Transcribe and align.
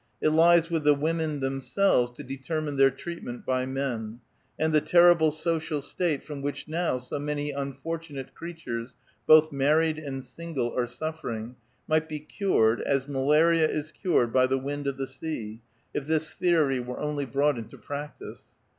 It 0.19 0.29
lies 0.29 0.71
with 0.71 0.83
the 0.83 0.95
women 0.95 1.41
themselves 1.41 2.09
to 2.17 2.23
determine 2.23 2.75
their 2.75 2.89
treatment 2.89 3.45
by 3.45 3.67
men, 3.67 4.19
and 4.57 4.73
the 4.73 4.81
terrible 4.81 5.29
social 5.29 5.79
state 5.79 6.23
from 6.23 6.41
which 6.41 6.67
now 6.67 6.97
so 6.97 7.19
many 7.19 7.51
unfortunate 7.51 8.33
creatures, 8.33 8.97
both 9.27 9.51
married 9.51 9.99
and 9.99 10.25
single, 10.25 10.73
are 10.75 10.87
suffering, 10.87 11.55
might 11.87 12.09
be 12.09 12.19
cured 12.19 12.81
as 12.81 13.07
malaria 13.07 13.69
is 13.69 13.91
cured 13.91 14.33
by 14.33 14.47
the 14.47 14.57
wind 14.57 14.87
of 14.87 14.97
the 14.97 15.05
sea, 15.05 15.61
if 15.93 16.07
this 16.07 16.33
theory 16.33 16.79
were 16.79 16.99
only 16.99 17.27
brought 17.27 17.59
into 17.59 17.77
prac 17.77 18.17
tice. 18.17 18.45